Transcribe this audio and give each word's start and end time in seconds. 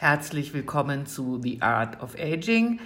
Herzlich 0.00 0.54
willkommen 0.54 1.06
zu 1.06 1.40
The 1.42 1.60
Art 1.60 2.00
of 2.04 2.14
Aging. 2.16 2.78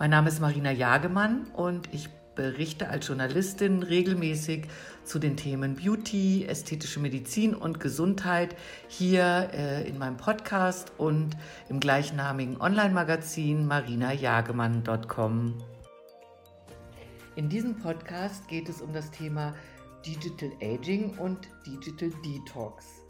Mein 0.00 0.10
Name 0.10 0.28
ist 0.28 0.40
Marina 0.40 0.72
Jagemann 0.72 1.46
und 1.52 1.88
ich 1.94 2.08
berichte 2.34 2.88
als 2.88 3.06
Journalistin 3.06 3.84
regelmäßig 3.84 4.66
zu 5.04 5.20
den 5.20 5.36
Themen 5.36 5.76
Beauty, 5.76 6.44
ästhetische 6.44 6.98
Medizin 6.98 7.54
und 7.54 7.78
Gesundheit 7.78 8.56
hier 8.88 9.50
äh, 9.52 9.88
in 9.88 9.96
meinem 9.96 10.16
Podcast 10.16 10.90
und 10.98 11.36
im 11.68 11.78
gleichnamigen 11.78 12.60
Online-Magazin 12.60 13.64
marinajagemann.com. 13.68 15.58
In 17.36 17.48
diesem 17.48 17.78
Podcast 17.78 18.48
geht 18.48 18.68
es 18.68 18.82
um 18.82 18.92
das 18.92 19.12
Thema 19.12 19.54
Digital 20.04 20.50
Aging 20.60 21.16
und 21.18 21.48
Digital 21.64 22.10
Detox. 22.24 23.05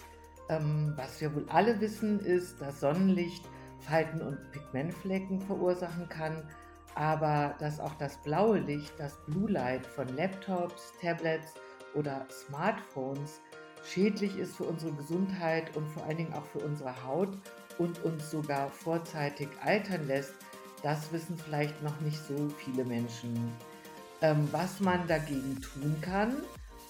Ähm, 0.49 0.93
was 0.97 1.21
wir 1.21 1.35
wohl 1.35 1.47
alle 1.49 1.81
wissen, 1.81 2.21
ist, 2.21 2.61
dass 2.61 2.81
Sonnenlicht 2.81 3.45
Falten 3.81 4.21
und 4.21 4.39
Pigmentflecken 4.53 5.41
verursachen 5.41 6.09
kann, 6.09 6.43
aber 6.95 7.55
dass 7.59 7.79
auch 7.79 7.95
das 7.95 8.17
blaue 8.23 8.59
Licht, 8.59 8.93
das 8.99 9.17
Blue 9.27 9.51
Light 9.51 9.87
von 9.87 10.09
Laptops, 10.17 10.93
Tablets 11.01 11.55
oder 11.95 12.27
Smartphones 12.31 13.41
schädlich 13.85 14.37
ist 14.39 14.57
für 14.57 14.65
unsere 14.65 14.93
Gesundheit 14.93 15.77
und 15.77 15.89
vor 15.89 16.05
allen 16.05 16.17
Dingen 16.17 16.35
auch 16.35 16.45
für 16.47 16.59
unsere 16.59 17.05
Haut 17.05 17.37
und 17.79 18.03
uns 18.05 18.31
sogar 18.31 18.71
vorzeitig 18.71 19.49
altern 19.63 20.07
lässt, 20.07 20.35
das 20.83 21.13
wissen 21.13 21.37
vielleicht 21.37 21.83
noch 21.83 22.01
nicht 22.01 22.19
so 22.27 22.49
viele 22.59 22.85
Menschen. 22.85 23.53
Ähm, 24.23 24.49
was 24.51 24.81
man 24.81 25.07
dagegen 25.07 25.61
tun 25.61 25.97
kann, 26.01 26.37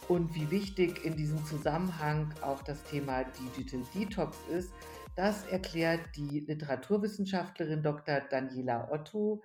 und 0.09 0.35
wie 0.35 0.51
wichtig 0.51 1.05
in 1.05 1.17
diesem 1.17 1.45
Zusammenhang 1.45 2.33
auch 2.43 2.63
das 2.63 2.83
Thema 2.85 3.25
Digital 3.25 3.83
Detox 3.95 4.39
ist, 4.49 4.73
das 5.17 5.47
erklärt 5.47 6.01
die 6.15 6.41
Literaturwissenschaftlerin 6.41 7.83
Dr. 7.83 8.21
Daniela 8.21 8.91
Otto, 8.91 9.43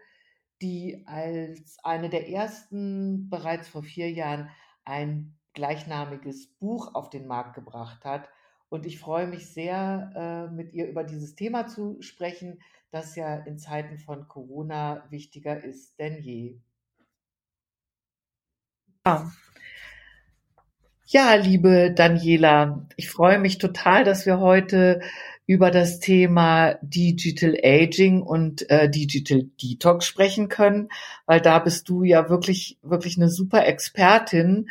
die 0.61 1.03
als 1.07 1.77
eine 1.83 2.09
der 2.09 2.29
ersten 2.29 3.29
bereits 3.29 3.69
vor 3.69 3.81
vier 3.81 4.11
Jahren 4.11 4.49
ein 4.85 5.37
gleichnamiges 5.53 6.47
Buch 6.59 6.93
auf 6.93 7.09
den 7.09 7.25
Markt 7.25 7.55
gebracht 7.55 8.05
hat. 8.05 8.29
Und 8.69 8.85
ich 8.85 8.99
freue 8.99 9.27
mich 9.27 9.51
sehr, 9.51 10.11
äh, 10.15 10.53
mit 10.53 10.73
ihr 10.73 10.87
über 10.87 11.03
dieses 11.03 11.35
Thema 11.35 11.67
zu 11.67 12.01
sprechen, 12.01 12.61
das 12.91 13.15
ja 13.15 13.35
in 13.37 13.57
Zeiten 13.57 13.97
von 13.97 14.27
Corona 14.27 15.05
wichtiger 15.09 15.63
ist 15.63 15.97
denn 15.99 16.21
je. 16.21 16.59
Ja. 19.05 19.31
Ja, 21.13 21.33
liebe 21.35 21.91
Daniela, 21.93 22.87
ich 22.95 23.09
freue 23.09 23.37
mich 23.37 23.57
total, 23.57 24.05
dass 24.05 24.25
wir 24.25 24.39
heute 24.39 25.01
über 25.45 25.69
das 25.69 25.99
Thema 25.99 26.75
Digital 26.81 27.57
Aging 27.61 28.21
und 28.21 28.69
äh, 28.69 28.89
Digital 28.89 29.43
Detox 29.61 30.05
sprechen 30.05 30.47
können, 30.47 30.87
weil 31.25 31.41
da 31.41 31.59
bist 31.59 31.89
du 31.89 32.03
ja 32.03 32.29
wirklich, 32.29 32.79
wirklich 32.81 33.17
eine 33.17 33.27
super 33.27 33.65
Expertin 33.65 34.69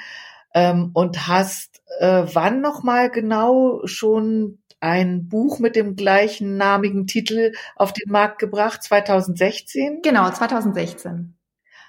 ähm, 0.55 0.93
und 0.95 1.29
hast 1.29 1.83
äh, 1.99 2.23
wann 2.33 2.63
nochmal 2.63 3.11
genau 3.11 3.83
schon 3.85 4.61
ein 4.81 5.29
Buch 5.29 5.59
mit 5.59 5.77
dem 5.77 5.95
gleichen 5.95 6.57
namigen 6.57 7.07
Titel 7.07 7.53
auf 7.77 7.93
den 7.93 8.11
Markt 8.11 8.39
gebracht, 8.39 8.83
2016? 8.83 10.01
Genau, 10.03 10.31
2016. 10.31 11.37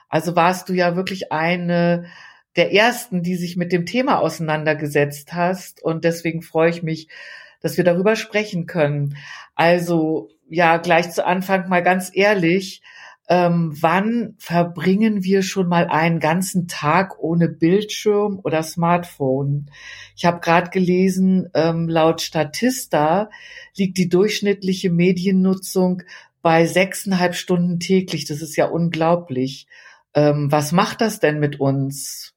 Also 0.09 0.35
warst 0.35 0.67
du 0.67 0.73
ja 0.73 0.97
wirklich 0.97 1.31
eine 1.31 2.03
der 2.55 2.73
ersten, 2.73 3.23
die 3.23 3.35
sich 3.35 3.55
mit 3.57 3.71
dem 3.71 3.85
Thema 3.85 4.19
auseinandergesetzt 4.19 5.33
hast. 5.33 5.81
Und 5.83 6.03
deswegen 6.03 6.41
freue 6.41 6.69
ich 6.69 6.83
mich, 6.83 7.07
dass 7.61 7.77
wir 7.77 7.83
darüber 7.83 8.15
sprechen 8.15 8.65
können. 8.65 9.17
Also 9.55 10.29
ja, 10.49 10.77
gleich 10.77 11.11
zu 11.11 11.25
Anfang 11.25 11.69
mal 11.69 11.81
ganz 11.81 12.11
ehrlich, 12.13 12.81
ähm, 13.29 13.71
wann 13.79 14.35
verbringen 14.39 15.23
wir 15.23 15.41
schon 15.41 15.69
mal 15.69 15.87
einen 15.87 16.19
ganzen 16.19 16.67
Tag 16.67 17.17
ohne 17.19 17.47
Bildschirm 17.47 18.41
oder 18.43 18.61
Smartphone? 18.61 19.71
Ich 20.17 20.25
habe 20.25 20.41
gerade 20.41 20.69
gelesen, 20.69 21.47
ähm, 21.53 21.87
laut 21.87 22.19
Statista 22.21 23.29
liegt 23.77 23.97
die 23.97 24.09
durchschnittliche 24.09 24.89
Mediennutzung 24.89 26.03
bei 26.41 26.65
sechseinhalb 26.65 27.35
Stunden 27.35 27.79
täglich. 27.79 28.25
Das 28.25 28.41
ist 28.41 28.57
ja 28.57 28.65
unglaublich. 28.65 29.67
Ähm, 30.13 30.51
was 30.51 30.73
macht 30.73 30.99
das 30.99 31.21
denn 31.21 31.39
mit 31.39 31.59
uns? 31.61 32.33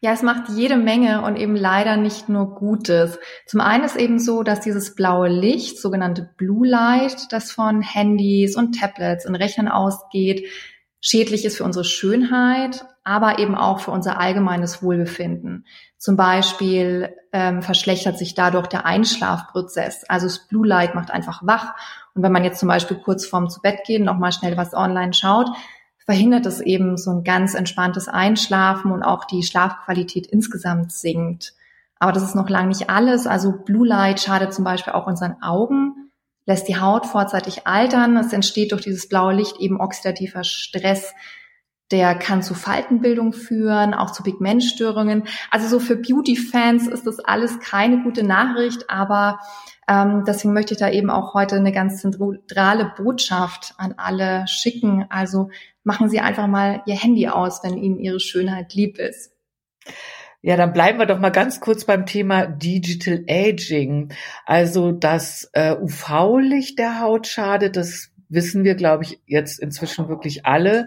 Ja, 0.00 0.12
es 0.12 0.22
macht 0.22 0.48
jede 0.50 0.76
Menge 0.76 1.22
und 1.22 1.36
eben 1.36 1.56
leider 1.56 1.96
nicht 1.96 2.28
nur 2.28 2.54
Gutes. 2.54 3.18
Zum 3.46 3.60
einen 3.60 3.84
ist 3.84 3.96
eben 3.96 4.18
so, 4.18 4.42
dass 4.42 4.60
dieses 4.60 4.94
blaue 4.94 5.28
Licht, 5.28 5.78
sogenannte 5.78 6.30
Blue 6.36 6.66
Light, 6.66 7.32
das 7.32 7.52
von 7.52 7.82
Handys 7.82 8.56
und 8.56 8.78
Tablets 8.78 9.26
und 9.26 9.34
Rechnern 9.34 9.68
ausgeht, 9.68 10.46
schädlich 11.00 11.44
ist 11.44 11.56
für 11.56 11.64
unsere 11.64 11.84
Schönheit, 11.84 12.84
aber 13.04 13.38
eben 13.38 13.54
auch 13.54 13.80
für 13.80 13.90
unser 13.90 14.20
allgemeines 14.20 14.82
Wohlbefinden. 14.82 15.66
Zum 15.96 16.16
Beispiel 16.16 17.14
ähm, 17.32 17.62
verschlechtert 17.62 18.18
sich 18.18 18.34
dadurch 18.34 18.66
der 18.66 18.86
Einschlafprozess. 18.86 20.04
Also 20.08 20.26
das 20.26 20.46
Blue 20.46 20.66
Light 20.66 20.94
macht 20.94 21.10
einfach 21.10 21.40
wach. 21.44 21.74
Und 22.14 22.22
wenn 22.22 22.32
man 22.32 22.44
jetzt 22.44 22.60
zum 22.60 22.68
Beispiel 22.68 22.98
kurz 22.98 23.26
vorm 23.26 23.48
zu 23.48 23.60
Bett 23.60 23.80
gehen 23.86 24.04
nochmal 24.04 24.32
schnell 24.32 24.56
was 24.56 24.74
online 24.74 25.14
schaut, 25.14 25.48
verhindert 26.10 26.44
es 26.44 26.60
eben 26.60 26.96
so 26.96 27.12
ein 27.12 27.22
ganz 27.22 27.54
entspanntes 27.54 28.08
Einschlafen 28.08 28.90
und 28.90 29.04
auch 29.04 29.26
die 29.26 29.44
Schlafqualität 29.44 30.26
insgesamt 30.26 30.90
sinkt. 30.90 31.54
Aber 32.00 32.10
das 32.10 32.24
ist 32.24 32.34
noch 32.34 32.48
lange 32.48 32.66
nicht 32.66 32.90
alles. 32.90 33.28
Also 33.28 33.52
Blue 33.52 33.86
Light 33.86 34.18
schadet 34.18 34.52
zum 34.52 34.64
Beispiel 34.64 34.92
auch 34.92 35.06
unseren 35.06 35.40
Augen, 35.40 36.10
lässt 36.46 36.66
die 36.66 36.80
Haut 36.80 37.06
vorzeitig 37.06 37.68
altern. 37.68 38.16
Es 38.16 38.32
entsteht 38.32 38.72
durch 38.72 38.82
dieses 38.82 39.08
blaue 39.08 39.34
Licht 39.34 39.60
eben 39.60 39.80
oxidativer 39.80 40.42
Stress. 40.42 41.14
Der 41.92 42.16
kann 42.16 42.42
zu 42.42 42.54
Faltenbildung 42.54 43.32
führen, 43.32 43.94
auch 43.94 44.10
zu 44.10 44.24
Pigmentstörungen. 44.24 45.28
Also 45.52 45.68
so 45.68 45.78
für 45.78 45.94
Beauty-Fans 45.94 46.88
ist 46.88 47.06
das 47.06 47.20
alles 47.20 47.60
keine 47.60 48.02
gute 48.02 48.24
Nachricht, 48.24 48.90
aber 48.90 49.38
ähm, 49.90 50.22
deswegen 50.24 50.54
möchte 50.54 50.74
ich 50.74 50.78
da 50.78 50.88
eben 50.88 51.10
auch 51.10 51.34
heute 51.34 51.56
eine 51.56 51.72
ganz 51.72 52.00
zentrale 52.00 52.92
Botschaft 52.96 53.74
an 53.76 53.94
alle 53.96 54.46
schicken. 54.46 55.06
Also 55.10 55.50
machen 55.82 56.08
Sie 56.08 56.20
einfach 56.20 56.46
mal 56.46 56.82
Ihr 56.86 56.94
Handy 56.94 57.26
aus, 57.26 57.64
wenn 57.64 57.76
Ihnen 57.76 57.98
Ihre 57.98 58.20
Schönheit 58.20 58.72
lieb 58.72 58.98
ist. 58.98 59.32
Ja, 60.42 60.56
dann 60.56 60.72
bleiben 60.72 61.00
wir 61.00 61.06
doch 61.06 61.18
mal 61.18 61.30
ganz 61.30 61.60
kurz 61.60 61.84
beim 61.84 62.06
Thema 62.06 62.46
Digital 62.46 63.24
Aging. 63.28 64.12
Also 64.46 64.92
das 64.92 65.50
äh, 65.54 65.74
UV-Licht 65.74 66.78
der 66.78 67.00
Haut 67.00 67.26
schadet, 67.26 67.76
das 67.76 68.10
wissen 68.28 68.62
wir, 68.62 68.76
glaube 68.76 69.02
ich, 69.02 69.20
jetzt 69.26 69.58
inzwischen 69.58 70.08
wirklich 70.08 70.46
alle. 70.46 70.86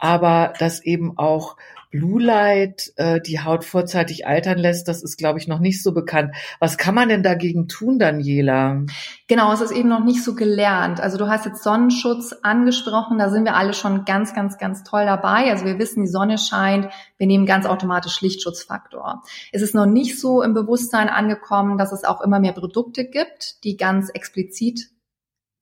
Aber 0.00 0.54
dass 0.58 0.84
eben 0.84 1.16
auch 1.18 1.56
Blue 1.90 2.22
Light 2.22 2.92
äh, 2.96 3.20
die 3.20 3.40
Haut 3.40 3.64
vorzeitig 3.64 4.26
altern 4.26 4.58
lässt, 4.58 4.86
das 4.86 5.02
ist, 5.02 5.16
glaube 5.16 5.40
ich, 5.40 5.48
noch 5.48 5.58
nicht 5.58 5.82
so 5.82 5.92
bekannt. 5.92 6.34
Was 6.60 6.78
kann 6.78 6.94
man 6.94 7.08
denn 7.08 7.24
dagegen 7.24 7.66
tun, 7.66 7.98
Daniela? 7.98 8.84
Genau, 9.26 9.52
es 9.52 9.60
ist 9.60 9.72
eben 9.72 9.88
noch 9.88 10.04
nicht 10.04 10.22
so 10.22 10.36
gelernt. 10.36 11.00
Also 11.00 11.18
du 11.18 11.28
hast 11.28 11.46
jetzt 11.46 11.64
Sonnenschutz 11.64 12.32
angesprochen, 12.42 13.18
da 13.18 13.28
sind 13.28 13.44
wir 13.44 13.56
alle 13.56 13.74
schon 13.74 14.04
ganz, 14.04 14.34
ganz, 14.34 14.56
ganz 14.56 14.84
toll 14.84 15.04
dabei. 15.04 15.50
Also 15.50 15.64
wir 15.64 15.80
wissen, 15.80 16.02
die 16.02 16.08
Sonne 16.08 16.38
scheint, 16.38 16.88
wir 17.16 17.26
nehmen 17.26 17.44
ganz 17.44 17.66
automatisch 17.66 18.20
Lichtschutzfaktor. 18.20 19.24
Es 19.50 19.60
ist 19.60 19.74
noch 19.74 19.86
nicht 19.86 20.20
so 20.20 20.42
im 20.42 20.54
Bewusstsein 20.54 21.08
angekommen, 21.08 21.76
dass 21.76 21.90
es 21.90 22.04
auch 22.04 22.20
immer 22.20 22.38
mehr 22.38 22.52
Produkte 22.52 23.04
gibt, 23.04 23.64
die 23.64 23.76
ganz 23.76 24.10
explizit 24.10 24.90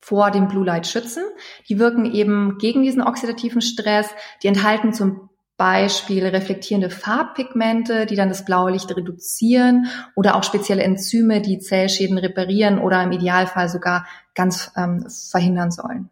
vor 0.00 0.30
dem 0.30 0.48
Blue 0.48 0.64
Light 0.64 0.86
schützen. 0.86 1.24
Die 1.68 1.78
wirken 1.78 2.04
eben 2.04 2.58
gegen 2.58 2.82
diesen 2.82 3.02
oxidativen 3.02 3.60
Stress. 3.60 4.08
Die 4.42 4.46
enthalten 4.46 4.92
zum 4.92 5.27
Beispiel 5.58 6.24
reflektierende 6.24 6.88
Farbpigmente, 6.88 8.06
die 8.06 8.14
dann 8.14 8.28
das 8.28 8.44
blaue 8.44 8.70
Licht 8.70 8.96
reduzieren 8.96 9.88
oder 10.14 10.36
auch 10.36 10.44
spezielle 10.44 10.84
Enzyme, 10.84 11.42
die 11.42 11.58
Zellschäden 11.58 12.16
reparieren 12.16 12.78
oder 12.78 13.02
im 13.02 13.10
Idealfall 13.10 13.68
sogar 13.68 14.06
ganz 14.34 14.70
ähm, 14.76 15.04
verhindern 15.10 15.72
sollen. 15.72 16.10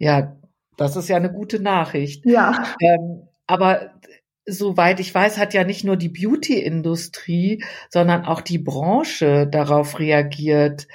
Ja, 0.00 0.36
das 0.76 0.96
ist 0.96 1.08
ja 1.08 1.16
eine 1.16 1.32
gute 1.32 1.62
Nachricht. 1.62 2.26
Ja. 2.26 2.64
Ähm, 2.80 3.28
aber 3.46 3.92
soweit 4.44 4.98
ich 4.98 5.14
weiß, 5.14 5.38
hat 5.38 5.54
ja 5.54 5.62
nicht 5.62 5.84
nur 5.84 5.96
die 5.96 6.08
Beauty-Industrie, 6.08 7.62
sondern 7.90 8.24
auch 8.24 8.40
die 8.40 8.58
Branche 8.58 9.46
darauf 9.46 10.00
reagiert, 10.00 10.88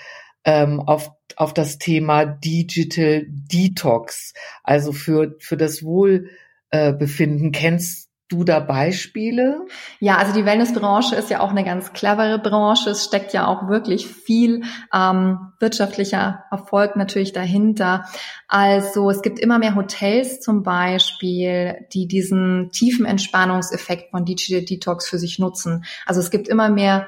ähm, 0.43 0.81
auf, 0.81 1.11
auf 1.37 1.53
das 1.53 1.77
Thema 1.77 2.25
Digital 2.25 3.25
Detox, 3.29 4.33
also 4.63 4.91
für, 4.91 5.37
für 5.39 5.55
das 5.55 5.81
Wohl 5.81 6.29
äh, 6.69 6.93
befinden. 6.93 7.51
Kennst 7.51 8.07
du 8.29 8.43
da 8.43 8.59
Beispiele? 8.59 9.65
Ja, 9.99 10.17
also 10.17 10.33
die 10.33 10.45
Wellnessbranche 10.45 11.15
ist 11.15 11.29
ja 11.29 11.39
auch 11.39 11.51
eine 11.51 11.63
ganz 11.63 11.93
clevere 11.93 12.39
Branche. 12.39 12.89
Es 12.89 13.05
steckt 13.05 13.31
ja 13.33 13.47
auch 13.47 13.69
wirklich 13.69 14.07
viel 14.07 14.63
ähm, 14.93 15.53
wirtschaftlicher 15.59 16.43
Erfolg 16.51 16.97
natürlich 16.97 17.31
dahinter. 17.31 18.05
Also 18.47 19.09
es 19.09 19.21
gibt 19.21 19.39
immer 19.39 19.59
mehr 19.59 19.75
Hotels 19.75 20.41
zum 20.41 20.63
Beispiel, 20.63 21.85
die 21.93 22.07
diesen 22.07 22.69
tiefen 22.71 23.05
Entspannungseffekt 23.05 24.11
von 24.11 24.25
Digital 24.25 24.63
Detox 24.63 25.07
für 25.07 25.19
sich 25.19 25.39
nutzen. 25.39 25.85
Also 26.05 26.19
es 26.19 26.29
gibt 26.29 26.49
immer 26.49 26.69
mehr 26.69 27.07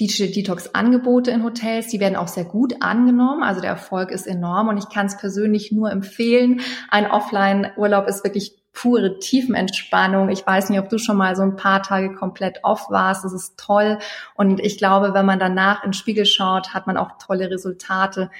Digital 0.00 0.28
Detox 0.28 0.74
Angebote 0.74 1.30
in 1.30 1.42
Hotels, 1.42 1.88
die 1.88 2.00
werden 2.00 2.16
auch 2.16 2.28
sehr 2.28 2.44
gut 2.44 2.74
angenommen, 2.80 3.42
also 3.42 3.62
der 3.62 3.70
Erfolg 3.70 4.10
ist 4.10 4.26
enorm 4.26 4.68
und 4.68 4.76
ich 4.76 4.90
kann 4.90 5.06
es 5.06 5.16
persönlich 5.16 5.72
nur 5.72 5.90
empfehlen. 5.90 6.60
Ein 6.90 7.10
Offline 7.10 7.68
Urlaub 7.78 8.06
ist 8.06 8.22
wirklich 8.22 8.52
pure 8.76 9.18
Tiefenentspannung. 9.18 10.28
Ich 10.28 10.46
weiß 10.46 10.68
nicht, 10.68 10.78
ob 10.78 10.90
du 10.90 10.98
schon 10.98 11.16
mal 11.16 11.34
so 11.34 11.42
ein 11.42 11.56
paar 11.56 11.82
Tage 11.82 12.14
komplett 12.14 12.60
off 12.62 12.90
warst. 12.90 13.24
Das 13.24 13.32
ist 13.32 13.58
toll. 13.58 13.98
Und 14.34 14.60
ich 14.60 14.76
glaube, 14.76 15.14
wenn 15.14 15.24
man 15.24 15.38
danach 15.38 15.82
in 15.82 15.88
den 15.88 15.94
Spiegel 15.94 16.26
schaut, 16.26 16.74
hat 16.74 16.86
man 16.86 16.98
auch 16.98 17.12
tolle 17.18 17.50
Resultate. 17.50 18.30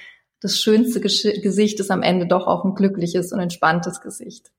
Das 0.41 0.59
schönste 0.61 1.01
Gesicht 1.01 1.81
ist 1.81 1.91
am 1.91 2.03
Ende 2.03 2.27
doch 2.27 2.47
auch 2.47 2.65
ein 2.65 2.75
glückliches 2.75 3.33
und 3.33 3.41
entspanntes 3.41 4.03
Gesicht. 4.03 4.53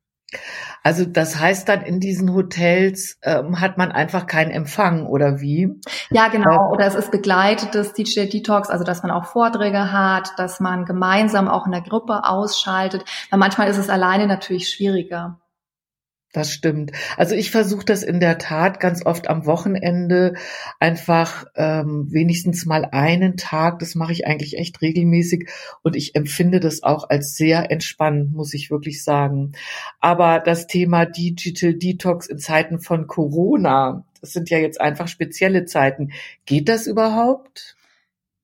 Also 0.83 1.05
das 1.05 1.39
heißt 1.39 1.69
dann 1.69 1.83
in 1.83 1.99
diesen 1.99 2.33
Hotels 2.33 3.17
ähm, 3.21 3.61
hat 3.61 3.77
man 3.77 3.91
einfach 3.91 4.25
keinen 4.25 4.51
Empfang 4.51 5.05
oder 5.05 5.39
wie? 5.39 5.79
Ja, 6.09 6.27
genau. 6.27 6.71
Oder 6.73 6.87
es 6.87 6.95
ist 6.95 7.11
begleitetes 7.11 7.93
DJ 7.93 8.25
Detox, 8.25 8.69
also 8.69 8.83
dass 8.83 9.03
man 9.03 9.11
auch 9.11 9.25
Vorträge 9.25 9.91
hat, 9.91 10.31
dass 10.37 10.59
man 10.59 10.85
gemeinsam 10.85 11.47
auch 11.47 11.65
in 11.65 11.71
der 11.71 11.81
Gruppe 11.81 12.25
ausschaltet. 12.25 13.05
Weil 13.29 13.39
manchmal 13.39 13.69
ist 13.69 13.77
es 13.77 13.89
alleine 13.89 14.27
natürlich 14.27 14.69
schwieriger. 14.69 15.39
Das 16.37 16.51
stimmt. 16.51 16.91
Also 17.17 17.33
ich 17.33 17.49
versuche 17.49 17.83
das 17.83 18.03
in 18.03 18.19
der 18.19 18.37
Tat 18.37 18.79
ganz 18.79 19.03
oft 19.03 19.27
am 19.27 19.47
Wochenende 19.47 20.35
einfach 20.79 21.45
ähm, 21.55 22.05
wenigstens 22.11 22.67
mal 22.67 22.85
einen 22.91 23.37
Tag. 23.37 23.79
Das 23.79 23.95
mache 23.95 24.11
ich 24.11 24.27
eigentlich 24.27 24.55
echt 24.55 24.79
regelmäßig 24.83 25.49
und 25.81 25.95
ich 25.95 26.13
empfinde 26.13 26.59
das 26.59 26.83
auch 26.83 27.09
als 27.09 27.33
sehr 27.33 27.71
entspannend, 27.71 28.33
muss 28.33 28.53
ich 28.53 28.69
wirklich 28.69 29.03
sagen. 29.03 29.53
Aber 29.99 30.37
das 30.39 30.67
Thema 30.67 31.07
Digital 31.07 31.73
Detox 31.73 32.27
in 32.27 32.37
Zeiten 32.37 32.79
von 32.79 33.07
Corona, 33.07 34.05
das 34.21 34.33
sind 34.33 34.51
ja 34.51 34.59
jetzt 34.59 34.79
einfach 34.79 35.07
spezielle 35.07 35.65
Zeiten. 35.65 36.11
Geht 36.45 36.69
das 36.69 36.85
überhaupt? 36.85 37.75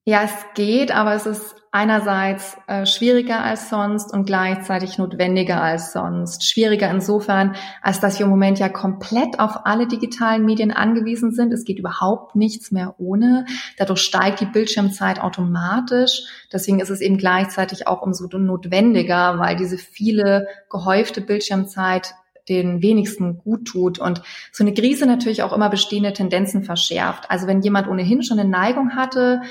Ja, 0.04 0.24
es 0.24 0.34
geht, 0.56 0.90
aber 0.90 1.14
es 1.14 1.28
ist 1.28 1.63
einerseits 1.74 2.56
äh, 2.68 2.86
schwieriger 2.86 3.44
als 3.44 3.68
sonst 3.68 4.14
und 4.14 4.26
gleichzeitig 4.26 5.00
notwendiger 5.00 5.60
als 5.60 5.92
sonst. 5.92 6.48
Schwieriger 6.48 6.88
insofern, 6.92 7.56
als 7.82 8.00
dass 8.00 8.20
wir 8.20 8.26
im 8.26 8.30
Moment 8.30 8.60
ja 8.60 8.70
komplett 8.70 9.40
auf 9.40 9.66
alle 9.66 9.88
digitalen 9.88 10.46
Medien 10.46 10.72
angewiesen 10.72 11.32
sind. 11.32 11.52
Es 11.52 11.66
geht 11.66 11.80
überhaupt 11.80 12.36
nichts 12.36 12.70
mehr 12.70 12.94
ohne. 13.00 13.48
Dadurch 13.80 14.02
steigt 14.02 14.40
die 14.40 14.46
Bildschirmzeit 14.46 15.20
automatisch. 15.20 16.22
Deswegen 16.54 16.80
ist 16.80 16.92
es 16.92 17.02
eben 17.02 17.18
gleichzeitig 17.18 17.88
auch 17.88 18.04
umso 18.04 18.28
notwendiger, 18.28 19.40
weil 19.40 19.56
diese 19.56 19.80
viele 19.80 20.48
gehäufte 20.70 21.22
Bildschirmzeit 21.22 22.14
den 22.50 22.84
wenigsten 22.84 23.40
gut 23.40 23.66
tut 23.66 23.98
und 23.98 24.22
so 24.52 24.64
eine 24.64 24.76
Krise 24.76 25.08
natürlich 25.08 25.42
auch 25.42 25.54
immer 25.54 25.70
bestehende 25.70 26.14
Tendenzen 26.14 26.64
verschärft. 26.64 27.32
Also 27.32 27.48
wenn 27.48 27.62
jemand 27.62 27.88
ohnehin 27.88 28.22
schon 28.22 28.38
eine 28.38 28.50
Neigung 28.50 28.96
hatte, 28.96 29.42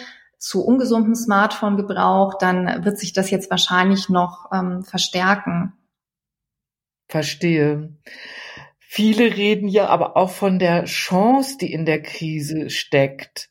zu 0.42 0.64
ungesundem 0.64 1.14
Smartphone-Gebrauch, 1.14 2.34
dann 2.36 2.84
wird 2.84 2.98
sich 2.98 3.12
das 3.12 3.30
jetzt 3.30 3.48
wahrscheinlich 3.48 4.08
noch 4.08 4.50
ähm, 4.52 4.82
verstärken. 4.82 5.72
Verstehe. 7.08 7.96
Viele 8.80 9.36
reden 9.36 9.68
ja 9.68 9.86
aber 9.86 10.16
auch 10.16 10.30
von 10.30 10.58
der 10.58 10.84
Chance, 10.84 11.58
die 11.60 11.72
in 11.72 11.86
der 11.86 12.02
Krise 12.02 12.70
steckt. 12.70 13.50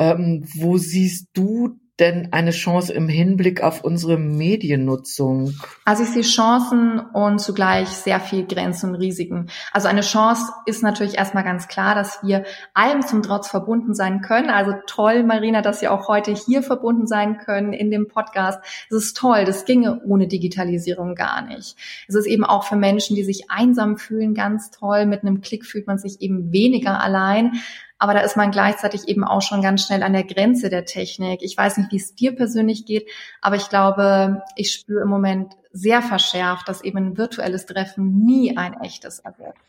Ähm, 0.00 0.44
wo 0.56 0.78
siehst 0.78 1.28
du 1.32 1.78
denn 2.00 2.28
eine 2.32 2.50
Chance 2.50 2.92
im 2.92 3.08
Hinblick 3.08 3.62
auf 3.62 3.84
unsere 3.84 4.18
Mediennutzung? 4.18 5.54
Also 5.84 6.02
ich 6.02 6.10
sehe 6.10 6.22
Chancen 6.22 6.98
und 6.98 7.40
zugleich 7.40 7.88
sehr 7.88 8.20
viel 8.20 8.46
Grenzen 8.46 8.90
und 8.90 8.96
Risiken. 8.96 9.48
Also 9.72 9.88
eine 9.88 10.00
Chance 10.00 10.52
ist 10.66 10.82
natürlich 10.82 11.18
erstmal 11.18 11.44
ganz 11.44 11.68
klar, 11.68 11.94
dass 11.94 12.18
wir 12.22 12.44
allem 12.74 13.02
zum 13.02 13.22
Trotz 13.22 13.48
verbunden 13.48 13.94
sein 13.94 14.20
können. 14.22 14.50
Also 14.50 14.72
toll, 14.86 15.22
Marina, 15.22 15.62
dass 15.62 15.82
wir 15.82 15.92
auch 15.92 16.08
heute 16.08 16.32
hier 16.32 16.62
verbunden 16.62 17.06
sein 17.06 17.38
können 17.38 17.72
in 17.72 17.90
dem 17.90 18.08
Podcast. 18.08 18.58
Das 18.88 19.04
ist 19.04 19.16
toll. 19.16 19.44
Das 19.44 19.64
ginge 19.64 20.00
ohne 20.04 20.26
Digitalisierung 20.26 21.14
gar 21.14 21.42
nicht. 21.42 21.76
Es 22.08 22.14
ist 22.14 22.26
eben 22.26 22.44
auch 22.44 22.64
für 22.64 22.76
Menschen, 22.76 23.16
die 23.16 23.24
sich 23.24 23.50
einsam 23.50 23.98
fühlen, 23.98 24.34
ganz 24.34 24.70
toll. 24.70 25.06
Mit 25.06 25.22
einem 25.22 25.40
Klick 25.40 25.66
fühlt 25.66 25.86
man 25.86 25.98
sich 25.98 26.20
eben 26.20 26.52
weniger 26.52 27.00
allein. 27.00 27.52
Aber 28.00 28.14
da 28.14 28.20
ist 28.20 28.36
man 28.36 28.50
gleichzeitig 28.50 29.08
eben 29.08 29.24
auch 29.24 29.42
schon 29.42 29.60
ganz 29.60 29.84
schnell 29.84 30.02
an 30.02 30.14
der 30.14 30.24
Grenze 30.24 30.70
der 30.70 30.86
Technik. 30.86 31.42
Ich 31.42 31.54
weiß 31.54 31.76
nicht, 31.76 31.92
wie 31.92 31.98
es 31.98 32.14
dir 32.14 32.34
persönlich 32.34 32.86
geht, 32.86 33.06
aber 33.42 33.56
ich 33.56 33.68
glaube, 33.68 34.42
ich 34.56 34.72
spüre 34.72 35.02
im 35.02 35.08
Moment 35.08 35.52
sehr 35.70 36.00
verschärft, 36.00 36.66
dass 36.66 36.82
eben 36.82 36.96
ein 36.96 37.18
virtuelles 37.18 37.66
Treffen 37.66 38.24
nie 38.24 38.56
ein 38.56 38.80
echtes 38.80 39.18
erwirkt. 39.18 39.60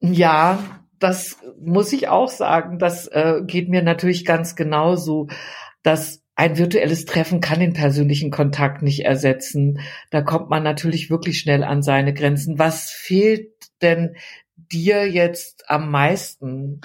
Ja, 0.00 0.60
das 1.00 1.38
muss 1.60 1.92
ich 1.92 2.06
auch 2.06 2.28
sagen. 2.28 2.78
Das 2.78 3.08
äh, 3.08 3.40
geht 3.44 3.68
mir 3.68 3.82
natürlich 3.82 4.24
ganz 4.24 4.54
genauso, 4.54 5.26
dass 5.82 6.22
ein 6.36 6.56
virtuelles 6.56 7.04
Treffen 7.04 7.40
kann 7.40 7.58
den 7.58 7.72
persönlichen 7.72 8.30
Kontakt 8.30 8.82
nicht 8.82 9.04
ersetzen. 9.04 9.80
Da 10.10 10.22
kommt 10.22 10.50
man 10.50 10.62
natürlich 10.62 11.10
wirklich 11.10 11.40
schnell 11.40 11.64
an 11.64 11.82
seine 11.82 12.14
Grenzen. 12.14 12.60
Was 12.60 12.90
fehlt 12.90 13.52
denn 13.82 14.14
dir 14.56 15.08
jetzt 15.08 15.68
am 15.68 15.90
meisten? 15.90 16.80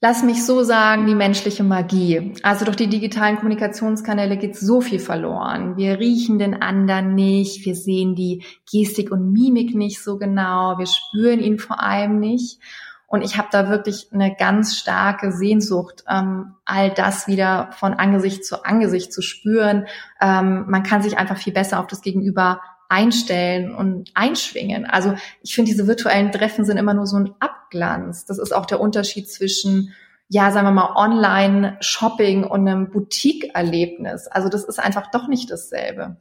Lass 0.00 0.22
mich 0.22 0.44
so 0.44 0.62
sagen, 0.64 1.06
die 1.06 1.14
menschliche 1.14 1.64
Magie. 1.64 2.34
Also 2.42 2.66
durch 2.66 2.76
die 2.76 2.88
digitalen 2.88 3.36
Kommunikationskanäle 3.36 4.36
geht 4.36 4.54
so 4.54 4.82
viel 4.82 4.98
verloren. 4.98 5.78
Wir 5.78 5.98
riechen 5.98 6.38
den 6.38 6.60
anderen 6.60 7.14
nicht, 7.14 7.64
wir 7.64 7.74
sehen 7.74 8.14
die 8.14 8.44
Gestik 8.70 9.10
und 9.10 9.32
Mimik 9.32 9.74
nicht 9.74 10.02
so 10.02 10.18
genau, 10.18 10.76
wir 10.76 10.86
spüren 10.86 11.40
ihn 11.40 11.58
vor 11.58 11.82
allem 11.82 12.20
nicht. 12.20 12.60
Und 13.06 13.22
ich 13.22 13.38
habe 13.38 13.48
da 13.50 13.70
wirklich 13.70 14.08
eine 14.12 14.34
ganz 14.34 14.76
starke 14.76 15.32
Sehnsucht, 15.32 16.04
ähm, 16.06 16.56
all 16.64 16.90
das 16.90 17.26
wieder 17.26 17.70
von 17.72 17.94
Angesicht 17.94 18.44
zu 18.44 18.64
Angesicht 18.64 19.10
zu 19.10 19.22
spüren. 19.22 19.86
Ähm, 20.20 20.66
man 20.68 20.82
kann 20.82 21.00
sich 21.00 21.16
einfach 21.16 21.38
viel 21.38 21.52
besser 21.52 21.80
auf 21.80 21.86
das 21.86 22.02
Gegenüber 22.02 22.60
einstellen 22.88 23.74
und 23.74 24.10
einschwingen. 24.14 24.86
Also 24.86 25.14
ich 25.42 25.54
finde, 25.54 25.70
diese 25.70 25.86
virtuellen 25.86 26.32
Treffen 26.32 26.64
sind 26.64 26.76
immer 26.76 26.94
nur 26.94 27.06
so 27.06 27.16
ein 27.16 27.34
Abglanz. 27.40 28.24
Das 28.26 28.38
ist 28.38 28.52
auch 28.52 28.66
der 28.66 28.80
Unterschied 28.80 29.30
zwischen, 29.30 29.94
ja, 30.28 30.50
sagen 30.50 30.66
wir 30.66 30.72
mal, 30.72 30.94
Online-Shopping 30.96 32.44
und 32.44 32.68
einem 32.68 32.90
Boutique-Erlebnis. 32.90 34.26
Also 34.28 34.48
das 34.48 34.64
ist 34.64 34.78
einfach 34.78 35.10
doch 35.10 35.28
nicht 35.28 35.50
dasselbe. 35.50 36.16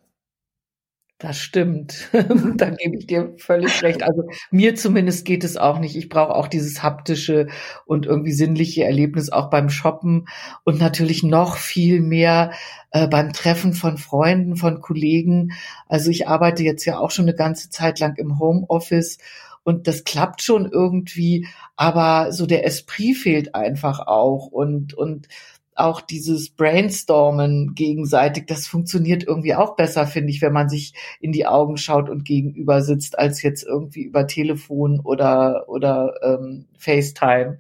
Das 1.24 1.40
stimmt. 1.40 2.10
da 2.58 2.70
gebe 2.70 2.98
ich 2.98 3.08
dir 3.08 3.34
völlig 3.38 3.82
recht. 3.82 4.04
Also 4.04 4.24
mir 4.52 4.76
zumindest 4.76 5.24
geht 5.24 5.46
es 5.46 5.56
auch 5.56 5.80
nicht. 5.80 5.96
Ich 5.96 6.10
brauche 6.10 6.36
auch 6.36 6.50
dieses 6.50 6.84
haptische 6.84 7.48
und 7.86 8.06
irgendwie 8.06 8.34
sinnliche 8.34 8.84
Erlebnis 8.84 9.32
auch 9.32 9.50
beim 9.50 9.70
Shoppen 9.70 10.28
und 10.66 10.82
natürlich 10.82 11.24
noch 11.24 11.56
viel 11.56 12.02
mehr 12.02 12.52
äh, 12.92 13.08
beim 13.08 13.32
Treffen 13.32 13.72
von 13.72 13.98
Freunden, 13.98 14.58
von 14.58 14.82
Kollegen. 14.82 15.54
Also 15.88 16.10
ich 16.10 16.28
arbeite 16.28 16.62
jetzt 16.64 16.84
ja 16.84 16.98
auch 16.98 17.10
schon 17.10 17.24
eine 17.24 17.36
ganze 17.36 17.70
Zeit 17.70 18.02
lang 18.02 18.18
im 18.18 18.38
Homeoffice 18.38 19.18
und 19.64 19.88
das 19.88 20.04
klappt 20.04 20.42
schon 20.42 20.70
irgendwie, 20.70 21.48
aber 21.78 22.34
so 22.34 22.46
der 22.46 22.66
Esprit 22.66 23.16
fehlt 23.16 23.56
einfach 23.56 24.08
auch 24.08 24.48
und 24.48 24.94
und 24.94 25.30
auch 25.76 26.02
dieses 26.02 26.50
Brainstormen 26.50 27.74
gegenseitig, 27.76 28.46
das 28.48 28.68
funktioniert 28.68 29.24
irgendwie 29.24 29.56
auch 29.56 29.76
besser, 29.76 30.08
finde 30.08 30.32
ich, 30.32 30.42
wenn 30.42 30.54
man 30.54 30.70
sich 30.70 30.94
in 31.20 31.32
die 31.32 31.46
Augen 31.46 31.78
schaut 31.78 32.10
und 32.10 32.26
gegenüber 32.26 32.82
sitzt, 32.82 33.18
als 33.18 33.42
jetzt 33.42 33.64
irgendwie 33.64 34.04
über 34.04 34.28
Telefon 34.28 35.00
oder, 35.00 35.66
oder 35.68 36.14
ähm, 36.24 36.66
FaceTime. 36.78 37.58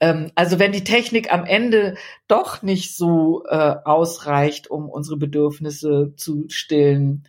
Ähm, 0.00 0.30
also 0.34 0.58
wenn 0.58 0.72
die 0.72 0.84
Technik 0.84 1.32
am 1.32 1.44
Ende 1.44 1.96
doch 2.26 2.62
nicht 2.62 2.96
so 2.96 3.44
äh, 3.48 3.76
ausreicht, 3.84 4.70
um 4.70 4.88
unsere 4.88 5.16
Bedürfnisse 5.16 6.14
zu 6.16 6.44
stillen, 6.48 7.24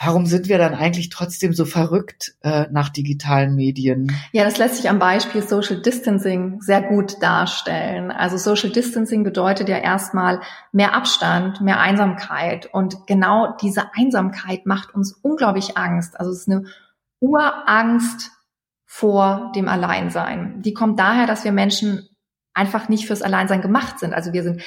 warum 0.00 0.26
sind 0.26 0.48
wir 0.48 0.58
dann 0.58 0.74
eigentlich 0.74 1.08
trotzdem 1.08 1.52
so 1.52 1.64
verrückt 1.64 2.34
äh, 2.42 2.66
nach 2.70 2.88
digitalen 2.88 3.54
Medien? 3.54 4.12
Ja, 4.32 4.44
das 4.44 4.58
lässt 4.58 4.76
sich 4.76 4.88
am 4.88 4.98
Beispiel 4.98 5.42
Social 5.42 5.82
Distancing 5.82 6.60
sehr 6.60 6.82
gut 6.82 7.20
darstellen. 7.20 8.10
Also 8.10 8.36
Social 8.36 8.70
Distancing 8.70 9.24
bedeutet 9.24 9.68
ja 9.68 9.78
erstmal 9.78 10.40
mehr 10.72 10.94
Abstand, 10.94 11.60
mehr 11.60 11.80
Einsamkeit. 11.80 12.68
Und 12.72 13.06
genau 13.06 13.56
diese 13.60 13.94
Einsamkeit 13.94 14.66
macht 14.66 14.94
uns 14.94 15.12
unglaublich 15.12 15.76
Angst. 15.76 16.18
Also 16.18 16.30
es 16.32 16.40
ist 16.40 16.48
eine 16.48 16.64
Urangst 17.20 18.30
vor 18.84 19.52
dem 19.54 19.68
Alleinsein. 19.68 20.62
Die 20.62 20.74
kommt 20.74 20.98
daher, 20.98 21.26
dass 21.26 21.44
wir 21.44 21.52
Menschen 21.52 22.08
einfach 22.54 22.88
nicht 22.88 23.06
fürs 23.06 23.22
Alleinsein 23.22 23.62
gemacht 23.62 23.98
sind. 23.98 24.14
Also 24.14 24.32
wir 24.32 24.42
sind 24.42 24.62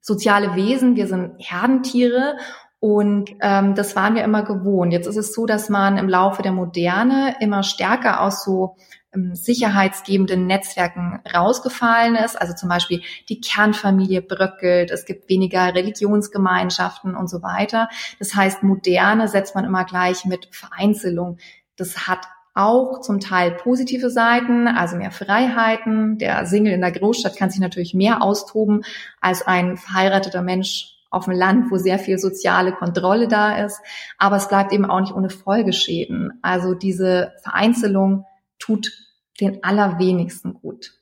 soziale 0.00 0.54
Wesen, 0.54 0.94
wir 0.94 1.08
sind 1.08 1.34
Herdentiere 1.38 2.36
und 2.78 3.30
ähm, 3.40 3.74
das 3.74 3.96
waren 3.96 4.14
wir 4.14 4.24
immer 4.24 4.42
gewohnt. 4.42 4.92
Jetzt 4.92 5.06
ist 5.06 5.16
es 5.16 5.32
so, 5.32 5.46
dass 5.46 5.68
man 5.68 5.96
im 5.96 6.08
Laufe 6.08 6.42
der 6.42 6.52
Moderne 6.52 7.34
immer 7.40 7.62
stärker 7.62 8.20
aus 8.20 8.44
so 8.44 8.76
ähm, 9.14 9.34
sicherheitsgebenden 9.34 10.46
Netzwerken 10.46 11.20
rausgefallen 11.34 12.16
ist. 12.16 12.40
Also 12.40 12.54
zum 12.54 12.68
Beispiel 12.68 13.00
die 13.28 13.40
Kernfamilie 13.40 14.20
bröckelt, 14.20 14.90
es 14.90 15.06
gibt 15.06 15.30
weniger 15.30 15.74
Religionsgemeinschaften 15.74 17.16
und 17.16 17.28
so 17.28 17.42
weiter. 17.42 17.88
Das 18.18 18.34
heißt, 18.34 18.62
Moderne 18.62 19.28
setzt 19.28 19.54
man 19.54 19.64
immer 19.64 19.84
gleich 19.84 20.26
mit 20.26 20.48
Vereinzelung. 20.52 21.38
Das 21.76 22.06
hat 22.06 22.20
auch 22.54 23.00
zum 23.00 23.20
Teil 23.20 23.52
positive 23.52 24.10
Seiten, 24.10 24.66
also 24.68 24.96
mehr 24.96 25.10
Freiheiten. 25.10 26.18
Der 26.18 26.46
Single 26.46 26.72
in 26.72 26.80
der 26.80 26.92
Großstadt 26.92 27.36
kann 27.36 27.50
sich 27.50 27.60
natürlich 27.60 27.94
mehr 27.94 28.22
austoben 28.22 28.84
als 29.20 29.46
ein 29.46 29.76
verheirateter 29.76 30.42
Mensch 30.42 30.95
auf 31.16 31.24
dem 31.24 31.34
Land, 31.34 31.70
wo 31.70 31.76
sehr 31.76 31.98
viel 31.98 32.18
soziale 32.18 32.72
Kontrolle 32.72 33.26
da 33.26 33.64
ist. 33.64 33.80
Aber 34.18 34.36
es 34.36 34.48
bleibt 34.48 34.72
eben 34.72 34.84
auch 34.84 35.00
nicht 35.00 35.14
ohne 35.14 35.30
Folgeschäden. 35.30 36.38
Also 36.42 36.74
diese 36.74 37.32
Vereinzelung 37.42 38.24
tut 38.58 38.92
den 39.40 39.64
allerwenigsten 39.64 40.54
gut. 40.54 40.92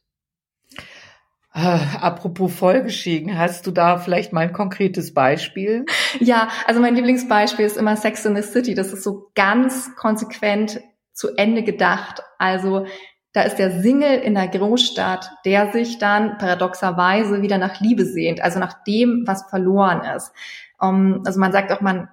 Äh, 1.53 1.79
apropos 2.01 2.53
Folgeschäden, 2.53 3.39
hast 3.39 3.67
du 3.67 3.71
da 3.71 3.99
vielleicht 3.99 4.33
mal 4.33 4.41
ein 4.41 4.53
konkretes 4.53 5.15
Beispiel? 5.15 5.85
Ja, 6.19 6.49
also 6.67 6.81
mein 6.81 6.97
Lieblingsbeispiel 6.97 7.65
ist 7.65 7.77
immer 7.77 7.97
Sex 7.97 8.25
in 8.25 8.35
the 8.35 8.43
City. 8.43 8.75
Das 8.75 8.93
ist 8.93 9.05
so 9.05 9.31
ganz 9.35 9.95
konsequent 9.97 10.81
zu 11.13 11.37
Ende 11.37 11.63
gedacht. 11.63 12.23
Also 12.39 12.87
da 13.35 13.43
ist 13.43 13.57
der 13.57 13.83
Single 13.83 14.21
in 14.21 14.35
der 14.35 14.49
Großstadt, 14.49 15.31
der 15.45 15.73
sich 15.73 15.99
dann 15.99 16.39
paradoxerweise 16.39 17.43
wieder 17.43 17.59
nach 17.59 17.81
Liebe 17.81 18.07
sehnt, 18.07 18.41
also 18.41 18.61
nach 18.61 18.85
dem, 18.85 19.25
was 19.27 19.51
verloren 19.51 20.03
ist. 20.17 20.33
Um, 20.79 21.15
ähm, 21.17 21.23
also 21.27 21.41
man 21.41 21.53
sagt 21.53 21.73
auch, 21.73 21.81
man 21.81 22.09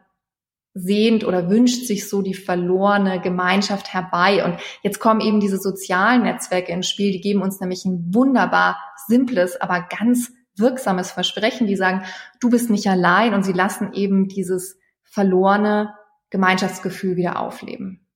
sehnt 0.74 1.24
oder 1.24 1.50
wünscht 1.50 1.86
sich 1.86 2.10
so 2.10 2.22
die 2.22 2.34
verlorene 2.34 3.22
Gemeinschaft 3.22 3.94
herbei. 3.94 4.44
Und 4.44 4.58
jetzt 4.82 5.00
kommen 5.00 5.22
eben 5.22 5.40
diese 5.40 5.58
sozialen 5.58 6.24
Netzwerke 6.24 6.72
ins 6.72 6.90
Spiel, 6.90 7.12
die 7.12 7.22
geben 7.22 7.42
uns 7.42 7.60
nämlich 7.60 7.86
ein 7.86 8.14
wunderbar 8.14 8.78
simples, 9.08 9.60
aber 9.60 9.86
ganz 9.96 10.32
wirksames 10.56 11.12
Versprechen, 11.12 11.68
die 11.68 11.76
sagen, 11.76 12.04
du 12.40 12.50
bist 12.50 12.70
nicht 12.70 12.88
allein 12.88 13.34
und 13.34 13.44
sie 13.44 13.54
lassen 13.54 13.94
eben 13.94 14.28
dieses 14.28 14.80
verlorene 15.04 15.94
Gemeinschaftsgefühl 16.30 17.16
wieder 17.16 17.40
aufleben. 17.40 18.08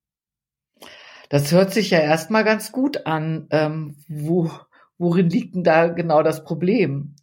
Das 1.29 1.51
hört 1.51 1.73
sich 1.73 1.89
ja 1.89 1.99
erstmal 1.99 2.43
ganz 2.43 2.71
gut 2.71 3.05
an. 3.05 3.47
Ähm, 3.51 3.97
wo, 4.07 4.51
worin 4.97 5.29
liegt 5.29 5.55
denn 5.55 5.63
da 5.63 5.87
genau 5.87 6.23
das 6.23 6.43
Problem? 6.43 7.15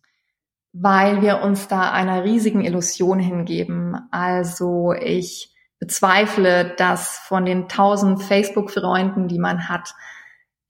Weil 0.72 1.22
wir 1.22 1.42
uns 1.42 1.68
da 1.68 1.92
einer 1.92 2.24
riesigen 2.24 2.64
Illusion 2.64 3.18
hingeben. 3.18 3.96
Also 4.10 4.92
ich 4.92 5.54
bezweifle, 5.78 6.74
dass 6.76 7.18
von 7.18 7.44
den 7.44 7.68
tausend 7.68 8.22
Facebook-Freunden, 8.22 9.28
die 9.28 9.38
man 9.38 9.68
hat, 9.68 9.94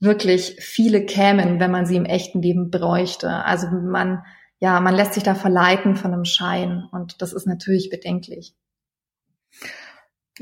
wirklich 0.00 0.56
viele 0.58 1.06
kämen, 1.06 1.60
wenn 1.60 1.70
man 1.70 1.86
sie 1.86 1.96
im 1.96 2.04
echten 2.04 2.42
Leben 2.42 2.70
bräuchte. 2.70 3.30
Also 3.44 3.68
man, 3.68 4.24
ja, 4.58 4.80
man 4.80 4.94
lässt 4.94 5.14
sich 5.14 5.22
da 5.22 5.34
verleiten 5.34 5.96
von 5.96 6.12
einem 6.12 6.24
Schein 6.24 6.88
und 6.90 7.22
das 7.22 7.32
ist 7.32 7.46
natürlich 7.46 7.88
bedenklich. 7.88 8.54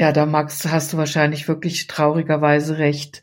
Ja, 0.00 0.12
da 0.12 0.24
Max, 0.24 0.66
hast 0.66 0.94
du 0.94 0.96
wahrscheinlich 0.96 1.46
wirklich 1.46 1.86
traurigerweise 1.86 2.78
recht. 2.78 3.20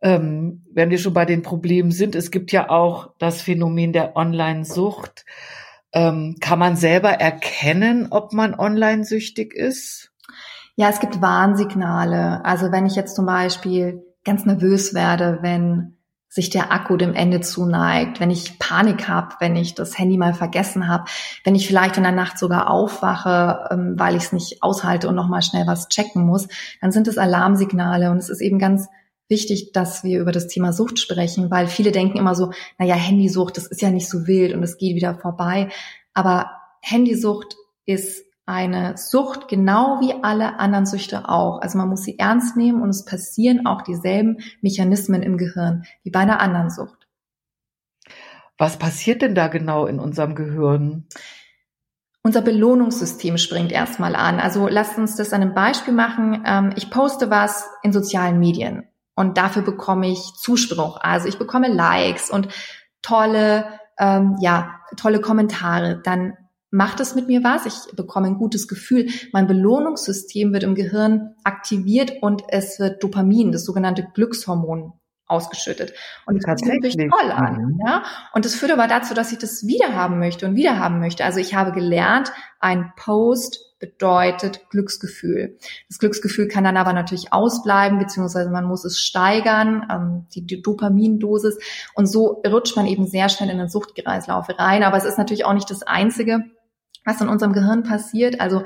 Ähm, 0.00 0.64
wenn 0.72 0.88
wir 0.88 0.96
schon 0.96 1.12
bei 1.12 1.26
den 1.26 1.42
Problemen 1.42 1.90
sind, 1.90 2.14
es 2.14 2.30
gibt 2.30 2.50
ja 2.50 2.70
auch 2.70 3.10
das 3.18 3.42
Phänomen 3.42 3.92
der 3.92 4.16
Online-Sucht. 4.16 5.26
Ähm, 5.92 6.36
kann 6.40 6.58
man 6.58 6.76
selber 6.76 7.10
erkennen, 7.10 8.06
ob 8.08 8.32
man 8.32 8.54
online-süchtig 8.54 9.52
ist? 9.52 10.10
Ja, 10.76 10.88
es 10.88 10.98
gibt 10.98 11.20
Warnsignale. 11.20 12.42
Also 12.42 12.72
wenn 12.72 12.86
ich 12.86 12.96
jetzt 12.96 13.14
zum 13.14 13.26
Beispiel 13.26 14.02
ganz 14.24 14.46
nervös 14.46 14.94
werde, 14.94 15.40
wenn 15.42 15.97
sich 16.28 16.50
der 16.50 16.72
Akku 16.72 16.96
dem 16.96 17.14
Ende 17.14 17.40
zuneigt, 17.40 18.20
wenn 18.20 18.30
ich 18.30 18.58
Panik 18.58 19.08
habe, 19.08 19.34
wenn 19.40 19.56
ich 19.56 19.74
das 19.74 19.98
Handy 19.98 20.18
mal 20.18 20.34
vergessen 20.34 20.86
habe, 20.86 21.04
wenn 21.44 21.54
ich 21.54 21.66
vielleicht 21.66 21.96
in 21.96 22.02
der 22.02 22.12
Nacht 22.12 22.38
sogar 22.38 22.70
aufwache, 22.70 23.68
ähm, 23.70 23.94
weil 23.96 24.14
ich 24.14 24.24
es 24.24 24.32
nicht 24.32 24.62
aushalte 24.62 25.08
und 25.08 25.14
nochmal 25.14 25.42
schnell 25.42 25.66
was 25.66 25.88
checken 25.88 26.26
muss, 26.26 26.48
dann 26.80 26.92
sind 26.92 27.08
es 27.08 27.16
Alarmsignale 27.16 28.10
und 28.10 28.18
es 28.18 28.28
ist 28.28 28.42
eben 28.42 28.58
ganz 28.58 28.88
wichtig, 29.28 29.72
dass 29.72 30.04
wir 30.04 30.20
über 30.20 30.32
das 30.32 30.48
Thema 30.48 30.72
Sucht 30.72 30.98
sprechen, 30.98 31.50
weil 31.50 31.66
viele 31.66 31.92
denken 31.92 32.18
immer 32.18 32.34
so, 32.34 32.52
naja, 32.78 32.94
Handysucht, 32.94 33.56
das 33.56 33.66
ist 33.66 33.82
ja 33.82 33.90
nicht 33.90 34.08
so 34.08 34.26
wild 34.26 34.54
und 34.54 34.62
es 34.62 34.78
geht 34.78 34.96
wieder 34.96 35.14
vorbei. 35.14 35.68
Aber 36.14 36.50
Handysucht 36.80 37.56
ist 37.84 38.24
eine 38.48 38.96
Sucht 38.96 39.46
genau 39.46 40.00
wie 40.00 40.14
alle 40.22 40.58
anderen 40.58 40.86
Süchte 40.86 41.28
auch. 41.28 41.60
Also 41.60 41.76
man 41.76 41.88
muss 41.88 42.02
sie 42.02 42.18
ernst 42.18 42.56
nehmen 42.56 42.80
und 42.80 42.88
es 42.88 43.04
passieren 43.04 43.66
auch 43.66 43.82
dieselben 43.82 44.38
Mechanismen 44.62 45.22
im 45.22 45.36
Gehirn 45.36 45.84
wie 46.02 46.10
bei 46.10 46.20
einer 46.20 46.40
anderen 46.40 46.70
Sucht. 46.70 47.06
Was 48.56 48.78
passiert 48.78 49.20
denn 49.20 49.34
da 49.34 49.48
genau 49.48 49.86
in 49.86 50.00
unserem 50.00 50.34
Gehirn? 50.34 51.06
Unser 52.22 52.40
Belohnungssystem 52.40 53.36
springt 53.36 53.70
erstmal 53.70 54.16
an. 54.16 54.40
Also 54.40 54.66
lasst 54.66 54.96
uns 54.96 55.14
das 55.14 55.32
an 55.34 55.42
einem 55.42 55.54
Beispiel 55.54 55.92
machen. 55.92 56.42
Ähm, 56.46 56.72
ich 56.74 56.90
poste 56.90 57.30
was 57.30 57.68
in 57.82 57.92
sozialen 57.92 58.38
Medien 58.38 58.88
und 59.14 59.36
dafür 59.36 59.62
bekomme 59.62 60.08
ich 60.08 60.32
Zuspruch. 60.38 60.98
Also 61.02 61.28
ich 61.28 61.38
bekomme 61.38 61.68
Likes 61.68 62.30
und 62.30 62.48
tolle, 63.02 63.66
ähm, 63.98 64.36
ja, 64.40 64.80
tolle 64.96 65.20
Kommentare. 65.20 66.00
Dann 66.02 66.32
macht 66.70 67.00
es 67.00 67.14
mit 67.14 67.28
mir 67.28 67.42
was, 67.44 67.66
ich 67.66 67.96
bekomme 67.96 68.26
ein 68.26 68.38
gutes 68.38 68.68
Gefühl. 68.68 69.08
Mein 69.32 69.46
Belohnungssystem 69.46 70.52
wird 70.52 70.64
im 70.64 70.74
Gehirn 70.74 71.34
aktiviert 71.44 72.22
und 72.22 72.42
es 72.48 72.78
wird 72.78 73.02
Dopamin, 73.02 73.52
das 73.52 73.64
sogenannte 73.64 74.06
Glückshormon, 74.14 74.92
ausgeschüttet. 75.28 75.92
Und 76.26 76.42
das 76.46 76.62
fühlt 76.62 76.82
sich 76.82 76.96
toll 76.96 77.30
an. 77.30 77.62
Mhm. 77.62 77.80
Ja? 77.86 78.02
Und 78.32 78.44
das 78.44 78.54
führt 78.54 78.72
aber 78.72 78.88
dazu, 78.88 79.14
dass 79.14 79.30
ich 79.30 79.38
das 79.38 79.66
wieder 79.66 79.94
haben 79.94 80.18
möchte 80.18 80.46
und 80.46 80.56
wieder 80.56 80.78
haben 80.78 81.00
möchte. 81.00 81.24
Also 81.24 81.38
ich 81.38 81.54
habe 81.54 81.72
gelernt, 81.72 82.32
ein 82.60 82.92
Post 82.96 83.76
bedeutet 83.78 84.70
Glücksgefühl. 84.70 85.56
Das 85.88 85.98
Glücksgefühl 85.98 86.48
kann 86.48 86.64
dann 86.64 86.76
aber 86.76 86.92
natürlich 86.92 87.32
ausbleiben, 87.32 87.98
beziehungsweise 87.98 88.50
man 88.50 88.64
muss 88.64 88.84
es 88.84 88.98
steigern, 88.98 89.86
ähm, 89.90 90.26
die, 90.34 90.44
die 90.44 90.62
Dopamindosis. 90.62 91.58
Und 91.94 92.06
so 92.06 92.42
rutscht 92.44 92.74
man 92.74 92.86
eben 92.86 93.06
sehr 93.06 93.28
schnell 93.28 93.50
in 93.50 93.58
den 93.58 93.68
Suchtkreislauf 93.68 94.48
rein. 94.58 94.82
Aber 94.82 94.96
es 94.96 95.04
ist 95.04 95.18
natürlich 95.18 95.44
auch 95.44 95.54
nicht 95.54 95.70
das 95.70 95.82
Einzige 95.82 96.42
was 97.08 97.20
in 97.20 97.28
unserem 97.28 97.52
Gehirn 97.52 97.82
passiert. 97.82 98.40
Also 98.40 98.62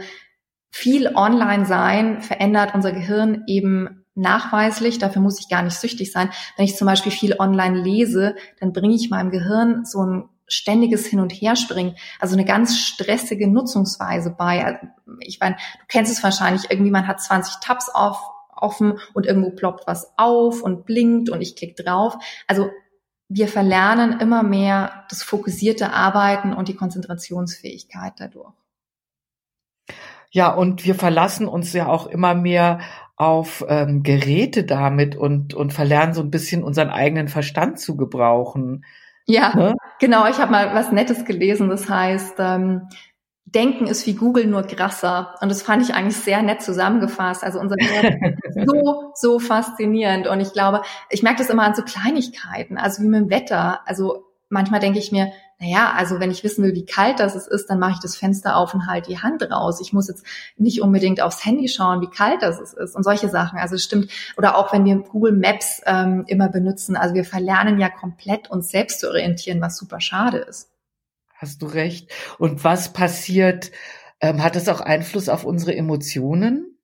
viel 0.70 1.14
online 1.14 1.66
sein 1.66 2.20
verändert 2.20 2.74
unser 2.74 2.92
Gehirn 2.92 3.44
eben 3.46 4.04
nachweislich. 4.14 4.98
Dafür 4.98 5.22
muss 5.22 5.40
ich 5.40 5.48
gar 5.48 5.62
nicht 5.62 5.76
süchtig 5.76 6.12
sein. 6.12 6.30
Wenn 6.56 6.64
ich 6.64 6.76
zum 6.76 6.86
Beispiel 6.86 7.12
viel 7.12 7.36
online 7.38 7.80
lese, 7.80 8.34
dann 8.60 8.72
bringe 8.72 8.94
ich 8.94 9.10
meinem 9.10 9.30
Gehirn 9.30 9.84
so 9.84 10.04
ein 10.04 10.28
ständiges 10.48 11.06
Hin- 11.06 11.20
und 11.20 11.32
Herspringen, 11.32 11.96
also 12.20 12.34
eine 12.34 12.44
ganz 12.44 12.76
stressige 12.76 13.48
Nutzungsweise 13.48 14.30
bei. 14.30 14.64
Also 14.64 14.80
ich 15.20 15.40
meine, 15.40 15.54
du 15.54 15.86
kennst 15.88 16.12
es 16.12 16.22
wahrscheinlich, 16.22 16.70
irgendwie 16.70 16.90
man 16.90 17.06
hat 17.06 17.22
20 17.22 17.60
Tabs 17.60 17.88
auf, 17.88 18.18
offen 18.54 18.98
und 19.14 19.24
irgendwo 19.24 19.50
ploppt 19.50 19.86
was 19.86 20.12
auf 20.18 20.62
und 20.62 20.84
blinkt 20.84 21.30
und 21.30 21.40
ich 21.40 21.56
klicke 21.56 21.82
drauf. 21.82 22.16
Also 22.46 22.70
wir 23.34 23.48
verlernen 23.48 24.20
immer 24.20 24.42
mehr 24.42 25.04
das 25.08 25.22
fokussierte 25.22 25.92
Arbeiten 25.92 26.52
und 26.52 26.68
die 26.68 26.76
Konzentrationsfähigkeit 26.76 28.14
dadurch. 28.18 28.52
Ja, 30.30 30.52
und 30.52 30.84
wir 30.86 30.94
verlassen 30.94 31.46
uns 31.46 31.72
ja 31.72 31.88
auch 31.88 32.06
immer 32.06 32.34
mehr 32.34 32.80
auf 33.16 33.64
ähm, 33.68 34.02
Geräte 34.02 34.64
damit 34.64 35.14
und, 35.14 35.54
und 35.54 35.72
verlernen 35.72 36.14
so 36.14 36.22
ein 36.22 36.30
bisschen 36.30 36.64
unseren 36.64 36.88
eigenen 36.88 37.28
Verstand 37.28 37.78
zu 37.78 37.96
gebrauchen. 37.96 38.84
Ja, 39.26 39.54
ne? 39.54 39.74
genau. 40.00 40.26
Ich 40.28 40.38
habe 40.38 40.50
mal 40.50 40.74
was 40.74 40.90
Nettes 40.90 41.24
gelesen. 41.24 41.68
Das 41.68 41.88
heißt, 41.88 42.36
ähm, 42.38 42.88
Denken 43.54 43.86
ist 43.86 44.06
wie 44.06 44.14
Google 44.14 44.46
nur 44.46 44.62
krasser. 44.62 45.34
Und 45.40 45.50
das 45.50 45.62
fand 45.62 45.82
ich 45.82 45.94
eigentlich 45.94 46.16
sehr 46.16 46.42
nett 46.42 46.62
zusammengefasst. 46.62 47.44
Also 47.44 47.60
unser 47.60 47.76
so, 48.66 49.12
so 49.14 49.38
faszinierend. 49.38 50.26
Und 50.26 50.40
ich 50.40 50.52
glaube, 50.52 50.82
ich 51.10 51.22
merke 51.22 51.38
das 51.38 51.50
immer 51.50 51.64
an 51.64 51.74
so 51.74 51.82
Kleinigkeiten, 51.82 52.78
also 52.78 53.02
wie 53.02 53.08
mit 53.08 53.20
dem 53.20 53.30
Wetter. 53.30 53.80
Also 53.86 54.24
manchmal 54.48 54.80
denke 54.80 54.98
ich 54.98 55.12
mir, 55.12 55.32
naja, 55.58 55.92
also 55.96 56.18
wenn 56.18 56.30
ich 56.30 56.42
wissen 56.42 56.64
will, 56.64 56.74
wie 56.74 56.84
kalt 56.86 57.20
das 57.20 57.46
ist, 57.46 57.66
dann 57.70 57.78
mache 57.78 57.92
ich 57.92 58.00
das 58.00 58.16
Fenster 58.16 58.56
auf 58.56 58.74
und 58.74 58.88
halte 58.88 59.10
die 59.10 59.18
Hand 59.18 59.42
raus. 59.48 59.80
Ich 59.80 59.92
muss 59.92 60.08
jetzt 60.08 60.26
nicht 60.56 60.82
unbedingt 60.82 61.20
aufs 61.20 61.44
Handy 61.44 61.68
schauen, 61.68 62.00
wie 62.00 62.10
kalt 62.10 62.42
das 62.42 62.58
ist 62.58 62.96
und 62.96 63.04
solche 63.04 63.28
Sachen. 63.28 63.58
Also 63.58 63.76
es 63.76 63.84
stimmt. 63.84 64.10
Oder 64.36 64.56
auch 64.56 64.72
wenn 64.72 64.84
wir 64.84 64.96
Google 64.96 65.32
Maps 65.32 65.80
ähm, 65.86 66.24
immer 66.26 66.48
benutzen. 66.48 66.96
Also 66.96 67.14
wir 67.14 67.24
verlernen 67.24 67.78
ja 67.78 67.90
komplett 67.90 68.50
uns 68.50 68.70
selbst 68.70 69.00
zu 69.00 69.08
orientieren, 69.08 69.60
was 69.60 69.76
super 69.76 70.00
schade 70.00 70.38
ist 70.38 70.71
hast 71.42 71.60
du 71.60 71.66
recht. 71.66 72.10
Und 72.38 72.64
was 72.64 72.92
passiert? 72.92 73.72
Ähm, 74.20 74.42
hat 74.42 74.56
das 74.56 74.68
auch 74.68 74.80
Einfluss 74.80 75.28
auf 75.28 75.44
unsere 75.44 75.74
Emotionen? 75.74 76.78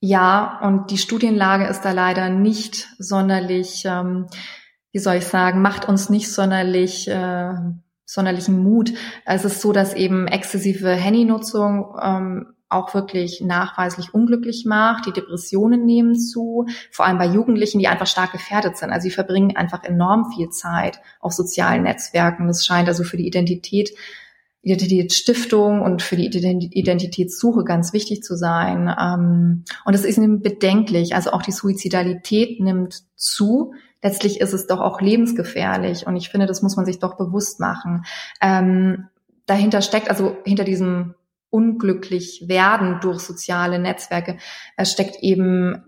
Ja, 0.00 0.60
und 0.62 0.90
die 0.90 0.98
Studienlage 0.98 1.66
ist 1.66 1.82
da 1.82 1.92
leider 1.92 2.28
nicht 2.28 2.88
sonderlich, 2.98 3.84
ähm, 3.86 4.26
wie 4.92 4.98
soll 4.98 5.16
ich 5.16 5.24
sagen, 5.24 5.62
macht 5.62 5.88
uns 5.88 6.10
nicht 6.10 6.30
sonderlich 6.30 7.08
äh, 7.08 7.54
sonderlichen 8.04 8.62
Mut. 8.62 8.92
Es 9.24 9.44
ist 9.44 9.60
so, 9.60 9.72
dass 9.72 9.94
eben 9.94 10.26
exzessive 10.26 10.90
Handynutzung 10.90 11.96
ähm, 12.02 12.54
auch 12.72 12.94
wirklich 12.94 13.40
nachweislich 13.40 14.14
unglücklich 14.14 14.64
macht. 14.64 15.06
Die 15.06 15.12
Depressionen 15.12 15.84
nehmen 15.84 16.18
zu, 16.18 16.66
vor 16.90 17.06
allem 17.06 17.18
bei 17.18 17.26
Jugendlichen, 17.26 17.78
die 17.78 17.88
einfach 17.88 18.06
stark 18.06 18.32
gefährdet 18.32 18.76
sind. 18.76 18.90
Also 18.90 19.04
sie 19.04 19.10
verbringen 19.10 19.56
einfach 19.56 19.84
enorm 19.84 20.32
viel 20.34 20.50
Zeit 20.50 21.00
auf 21.20 21.32
sozialen 21.32 21.82
Netzwerken. 21.82 22.46
Das 22.46 22.64
scheint 22.64 22.88
also 22.88 23.04
für 23.04 23.16
die 23.16 23.26
Identität 23.26 23.90
Identitätsstiftung 24.64 25.82
und 25.82 26.02
für 26.02 26.14
die 26.14 26.26
Identitätssuche 26.26 27.64
ganz 27.64 27.92
wichtig 27.92 28.22
zu 28.22 28.36
sein. 28.36 28.94
Ähm, 28.96 29.64
und 29.84 29.94
es 29.94 30.04
ist 30.04 30.20
bedenklich. 30.42 31.16
Also 31.16 31.32
auch 31.32 31.42
die 31.42 31.50
Suizidalität 31.50 32.60
nimmt 32.60 33.02
zu. 33.16 33.74
Letztlich 34.02 34.40
ist 34.40 34.52
es 34.52 34.68
doch 34.68 34.80
auch 34.80 35.00
lebensgefährlich. 35.00 36.06
Und 36.06 36.14
ich 36.16 36.28
finde, 36.28 36.46
das 36.46 36.62
muss 36.62 36.76
man 36.76 36.86
sich 36.86 37.00
doch 37.00 37.16
bewusst 37.16 37.58
machen. 37.58 38.04
Ähm, 38.40 39.08
dahinter 39.46 39.82
steckt, 39.82 40.08
also 40.08 40.36
hinter 40.44 40.64
diesem 40.64 41.14
unglücklich 41.52 42.44
werden 42.48 42.98
durch 43.00 43.20
soziale 43.20 43.78
Netzwerke, 43.78 44.38
steckt 44.82 45.22
eben 45.22 45.84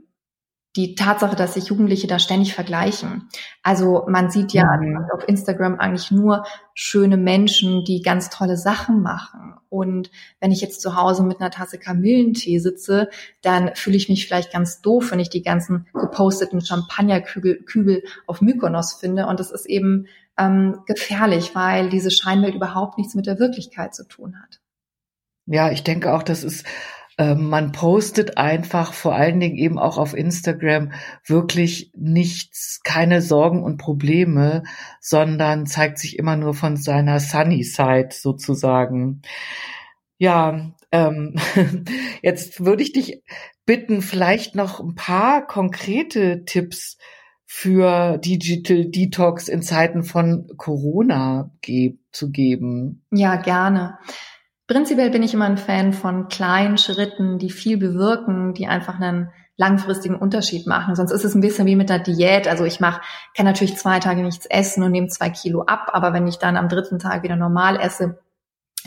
die 0.76 0.97
Tatsache, 0.97 1.37
dass 1.37 1.54
sich 1.54 1.66
Jugendliche 1.66 2.09
da 2.09 2.18
ständig 2.18 2.52
vergleichen. 2.52 3.28
Also 3.62 4.04
man 4.09 4.30
sieht 4.30 4.52
ja 4.52 4.64
mhm. 4.76 5.06
auf 5.14 5.28
Instagram 5.28 5.78
eigentlich 5.78 6.11
nur 6.11 6.44
schöne 6.75 7.16
Menschen, 7.16 7.85
die 7.85 8.02
ganz 8.02 8.28
tolle 8.28 8.56
Sachen 8.56 9.00
machen. 9.00 9.54
Und 9.68 10.11
wenn 10.40 10.50
ich 10.50 10.61
jetzt 10.61 10.80
zu 10.80 10.97
Hause 10.97 11.23
mit 11.23 11.40
einer 11.40 11.50
Tasse 11.50 11.78
Kamillentee 11.78 12.59
sitze, 12.59 13.09
dann 13.40 13.71
fühle 13.75 13.97
ich 13.97 14.09
mich 14.09 14.26
vielleicht 14.26 14.52
ganz 14.52 14.80
doof, 14.80 15.12
wenn 15.12 15.21
ich 15.21 15.30
die 15.30 15.42
ganzen 15.42 15.87
geposteten 15.94 16.61
Champagnerkübel 16.61 18.02
auf 18.26 18.40
Mykonos 18.40 18.94
finde. 18.94 19.26
Und 19.26 19.38
das 19.38 19.52
ist 19.52 19.66
eben 19.66 20.09
ähm, 20.37 20.80
gefährlich, 20.87 21.54
weil 21.54 21.88
diese 21.88 22.11
Scheinwelt 22.11 22.56
überhaupt 22.56 22.99
nichts 22.99 23.14
mit 23.14 23.26
der 23.26 23.38
Wirklichkeit 23.38 23.94
zu 23.94 24.06
tun 24.09 24.40
hat. 24.42 24.61
Ja, 25.46 25.70
ich 25.70 25.84
denke 25.84 26.12
auch, 26.14 26.22
das 26.22 26.44
ist 26.44 26.64
ähm, 27.16 27.48
man 27.48 27.70
postet 27.72 28.38
einfach 28.38 28.92
vor 28.92 29.14
allen 29.14 29.38
Dingen 29.38 29.56
eben 29.56 29.78
auch 29.78 29.98
auf 29.98 30.14
Instagram 30.14 30.92
wirklich 31.24 31.92
nichts, 31.94 32.80
keine 32.82 33.22
Sorgen 33.22 33.62
und 33.62 33.76
Probleme, 33.76 34.64
sondern 35.00 35.66
zeigt 35.66 35.98
sich 35.98 36.18
immer 36.18 36.36
nur 36.36 36.54
von 36.54 36.76
seiner 36.76 37.20
Sunny 37.20 37.62
Side 37.62 38.08
sozusagen. 38.10 39.22
Ja, 40.18 40.72
ähm, 40.90 41.36
jetzt 42.22 42.64
würde 42.64 42.82
ich 42.82 42.92
dich 42.92 43.22
bitten, 43.64 44.02
vielleicht 44.02 44.56
noch 44.56 44.80
ein 44.80 44.96
paar 44.96 45.46
konkrete 45.46 46.44
Tipps 46.44 46.98
für 47.46 48.18
Digital 48.18 48.86
Detox 48.86 49.48
in 49.48 49.62
Zeiten 49.62 50.02
von 50.02 50.48
Corona 50.56 51.52
ge 51.60 51.98
zu 52.10 52.30
geben. 52.30 53.04
Ja, 53.12 53.36
gerne. 53.36 53.98
Prinzipiell 54.66 55.11
bin 55.11 55.23
ich 55.23 55.35
immer 55.35 55.44
ein 55.44 55.59
Fan 55.59 55.92
von 55.92 56.28
kleinen 56.28 56.78
Schritten, 56.78 57.38
die 57.38 57.50
viel 57.50 57.76
bewirken, 57.76 58.54
die 58.54 58.66
einfach 58.66 58.99
einen 58.99 59.30
langfristigen 59.56 60.16
Unterschied 60.16 60.66
machen. 60.66 60.97
Sonst 60.97 61.12
ist 61.12 61.25
es 61.25 61.35
ein 61.35 61.40
bisschen 61.40 61.66
wie 61.66 61.76
mit 61.76 61.90
der 61.90 61.99
Diät. 61.99 62.49
Also 62.49 62.64
ich 62.64 62.80
mache, 62.80 63.02
kann 63.37 63.47
natürlich 63.47 63.76
zwei 63.76 64.00
Tage 64.00 64.23
nichts 64.23 64.47
essen 64.47 64.83
und 64.83 64.90
nehme 64.90 65.09
zwei 65.09 65.30
Kilo 65.30 65.62
ab, 65.62 65.90
aber 65.92 66.12
wenn 66.12 66.26
ich 66.26 66.38
dann 66.38 66.56
am 66.56 66.68
dritten 66.68 66.99
Tag 66.99 67.23
wieder 67.23 67.37
normal 67.37 67.78
esse, 67.78 68.18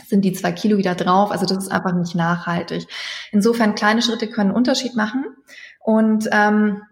sind 0.06 0.24
die 0.24 0.32
zwei 0.32 0.52
Kilo 0.52 0.76
wieder 0.78 0.94
drauf. 0.94 1.30
Also 1.30 1.46
das 1.46 1.58
ist 1.58 1.72
einfach 1.72 1.94
nicht 1.94 2.14
nachhaltig. 2.14 2.86
Insofern 3.32 3.74
kleine 3.74 4.02
Schritte 4.02 4.28
können 4.28 4.50
einen 4.50 4.56
Unterschied 4.56 4.94
machen. 4.94 5.24
Und 5.80 6.28
ähm, 6.32 6.82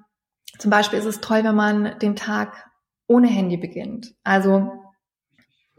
zum 0.58 0.70
Beispiel 0.70 0.98
ist 0.98 1.04
es 1.04 1.20
toll, 1.20 1.44
wenn 1.44 1.54
man 1.54 1.98
den 1.98 2.16
Tag 2.16 2.70
ohne 3.06 3.28
Handy 3.28 3.56
beginnt. 3.56 4.14
Also 4.24 4.72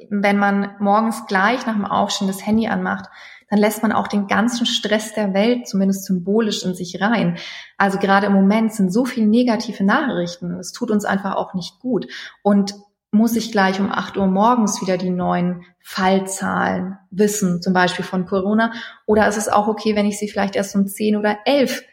wenn 0.09 0.37
man 0.37 0.75
morgens 0.79 1.25
gleich 1.27 1.65
nach 1.65 1.75
dem 1.75 1.85
Aufstehen 1.85 2.27
das 2.27 2.45
Handy 2.45 2.67
anmacht, 2.67 3.09
dann 3.49 3.59
lässt 3.59 3.81
man 3.81 3.93
auch 3.93 4.07
den 4.07 4.27
ganzen 4.27 4.65
Stress 4.65 5.13
der 5.13 5.33
Welt 5.33 5.67
zumindest 5.67 6.05
symbolisch 6.05 6.63
in 6.63 6.75
sich 6.75 7.01
rein. 7.01 7.37
Also 7.77 7.97
gerade 7.97 8.27
im 8.27 8.33
Moment 8.33 8.73
sind 8.73 8.91
so 8.91 9.05
viele 9.05 9.27
negative 9.27 9.83
Nachrichten. 9.83 10.59
Es 10.59 10.73
tut 10.73 10.91
uns 10.91 11.05
einfach 11.05 11.35
auch 11.35 11.53
nicht 11.53 11.79
gut. 11.79 12.07
Und 12.43 12.75
muss 13.11 13.37
ich 13.37 13.53
gleich 13.53 13.79
um 13.79 13.89
8 13.89 14.17
Uhr 14.17 14.27
morgens 14.27 14.81
wieder 14.81 14.97
die 14.97 15.09
neuen 15.09 15.63
Fallzahlen 15.79 16.97
wissen, 17.09 17.61
zum 17.61 17.73
Beispiel 17.73 18.03
von 18.03 18.25
Corona? 18.25 18.73
Oder 19.05 19.27
ist 19.27 19.37
es 19.37 19.47
auch 19.47 19.67
okay, 19.67 19.95
wenn 19.95 20.05
ich 20.05 20.19
sie 20.19 20.27
vielleicht 20.27 20.57
erst 20.57 20.75
um 20.75 20.85
10 20.85 21.15
oder 21.15 21.37
11 21.45 21.83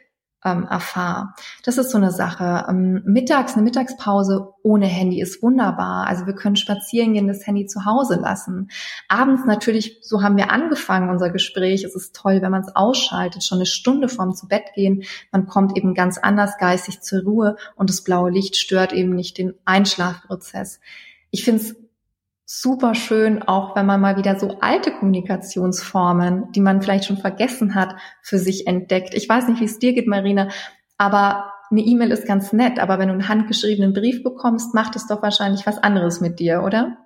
ähm, 0.44 0.66
erfahre. 0.68 1.30
Das 1.64 1.78
ist 1.78 1.90
so 1.90 1.98
eine 1.98 2.10
Sache. 2.10 2.66
Ähm, 2.68 3.02
mittags, 3.04 3.54
eine 3.54 3.62
Mittagspause 3.62 4.52
ohne 4.62 4.86
Handy 4.86 5.20
ist 5.20 5.42
wunderbar. 5.42 6.06
Also 6.06 6.26
wir 6.26 6.34
können 6.34 6.56
spazieren 6.56 7.14
gehen, 7.14 7.26
das 7.26 7.46
Handy 7.46 7.66
zu 7.66 7.84
Hause 7.84 8.16
lassen. 8.16 8.68
Abends 9.08 9.44
natürlich, 9.46 9.98
so 10.02 10.22
haben 10.22 10.36
wir 10.36 10.50
angefangen, 10.50 11.10
unser 11.10 11.30
Gespräch. 11.30 11.84
Es 11.84 11.94
ist 11.94 12.14
toll, 12.14 12.42
wenn 12.42 12.50
man 12.50 12.62
es 12.62 12.76
ausschaltet, 12.76 13.44
schon 13.44 13.58
eine 13.58 13.66
Stunde 13.66 14.08
vorm 14.08 14.34
zu 14.34 14.46
Bett 14.46 14.64
gehen. 14.74 15.04
Man 15.32 15.46
kommt 15.46 15.76
eben 15.76 15.94
ganz 15.94 16.18
anders 16.18 16.58
geistig 16.58 17.00
zur 17.00 17.22
Ruhe 17.22 17.56
und 17.76 17.90
das 17.90 18.04
blaue 18.04 18.30
Licht 18.30 18.56
stört 18.56 18.92
eben 18.92 19.14
nicht 19.14 19.38
den 19.38 19.54
Einschlafprozess. 19.64 20.80
Ich 21.30 21.44
finde 21.44 21.62
es 21.62 21.76
super 22.46 22.94
schön, 22.94 23.42
auch 23.42 23.74
wenn 23.74 23.86
man 23.86 24.00
mal 24.00 24.16
wieder 24.16 24.38
so 24.38 24.58
alte 24.60 24.92
Kommunikationsformen, 24.92 26.52
die 26.52 26.60
man 26.60 26.82
vielleicht 26.82 27.06
schon 27.06 27.16
vergessen 27.16 27.74
hat, 27.74 27.96
für 28.22 28.38
sich 28.38 28.66
entdeckt. 28.66 29.14
Ich 29.14 29.28
weiß 29.28 29.48
nicht, 29.48 29.60
wie 29.60 29.64
es 29.64 29.78
dir 29.78 29.94
geht, 29.94 30.06
Marina, 30.06 30.48
aber 30.98 31.52
eine 31.70 31.80
E-Mail 31.80 32.10
ist 32.10 32.26
ganz 32.26 32.52
nett, 32.52 32.78
aber 32.78 32.98
wenn 32.98 33.08
du 33.08 33.14
einen 33.14 33.28
handgeschriebenen 33.28 33.94
Brief 33.94 34.22
bekommst, 34.22 34.74
macht 34.74 34.96
es 34.96 35.06
doch 35.06 35.22
wahrscheinlich 35.22 35.66
was 35.66 35.78
anderes 35.78 36.20
mit 36.20 36.38
dir, 36.38 36.62
oder? 36.62 37.03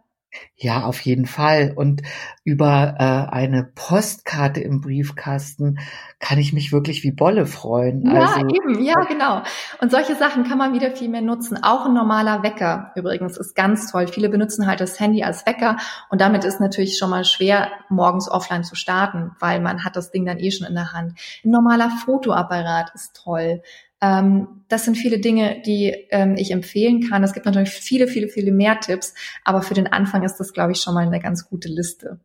Ja, 0.57 0.83
auf 0.85 1.01
jeden 1.01 1.27
Fall. 1.27 1.73
Und 1.75 2.03
über 2.45 2.97
äh, 2.99 3.33
eine 3.35 3.63
Postkarte 3.63 4.61
im 4.61 4.81
Briefkasten 4.81 5.79
kann 6.19 6.39
ich 6.39 6.53
mich 6.53 6.73
wirklich 6.73 7.03
wie 7.05 7.13
Bolle 7.13 7.47
freuen. 7.47 8.05
Ja, 8.05 8.23
also, 8.23 8.41
eben, 8.41 8.83
ja, 8.83 8.95
genau. 9.09 9.43
Und 9.81 9.91
solche 9.91 10.17
Sachen 10.17 10.45
kann 10.45 10.59
man 10.59 10.75
wieder 10.75 10.95
viel 10.95 11.09
mehr 11.09 11.23
nutzen. 11.23 11.63
Auch 11.63 11.87
ein 11.87 11.95
normaler 11.95 12.43
Wecker 12.43 12.93
übrigens 12.97 13.39
ist 13.39 13.55
ganz 13.55 13.91
toll. 13.91 14.09
Viele 14.09 14.29
benutzen 14.29 14.67
halt 14.67 14.81
das 14.81 14.99
Handy 14.99 15.23
als 15.23 15.47
Wecker 15.47 15.77
und 16.11 16.21
damit 16.21 16.45
ist 16.45 16.61
natürlich 16.61 16.99
schon 16.99 17.11
mal 17.11 17.25
schwer, 17.25 17.71
morgens 17.89 18.29
offline 18.31 18.65
zu 18.65 18.75
starten, 18.75 19.33
weil 19.39 19.61
man 19.61 19.85
hat 19.85 19.97
das 19.97 20.11
Ding 20.11 20.27
dann 20.27 20.39
eh 20.39 20.51
schon 20.51 20.67
in 20.67 20.75
der 20.75 20.93
Hand. 20.93 21.19
Ein 21.45 21.51
normaler 21.51 21.91
Fotoapparat 22.05 22.91
ist 22.95 23.15
toll. 23.15 23.63
Ähm, 24.01 24.65
das 24.69 24.85
sind 24.85 24.97
viele 24.97 25.19
Dinge, 25.19 25.63
die 25.65 25.95
ähm, 26.11 26.37
ich 26.37 26.51
empfehlen 26.51 27.09
kann. 27.09 27.25
Es 27.25 27.33
gibt 27.33 27.47
natürlich 27.47 27.71
viele, 27.71 28.07
viele, 28.07 28.29
viele 28.29 28.53
mehr 28.53 28.79
Tipps, 28.81 29.15
aber 29.45 29.63
für 29.63 29.75
den 29.75 29.87
Anfang 29.87 30.23
ist 30.23 30.37
das, 30.37 30.53
glaube 30.53 30.73
ich, 30.73 30.81
schon 30.81 30.95
mal 30.95 31.07
eine 31.07 31.21
ganz 31.21 31.49
gute 31.49 31.69
Liste. 31.69 32.21